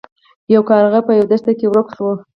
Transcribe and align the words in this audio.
یو 0.53 0.61
کارغه 0.69 0.99
په 1.05 1.11
یوه 1.17 1.27
دښته 1.31 1.51
کې 1.59 1.65
ورک 1.67 1.87
شو. 1.95 2.09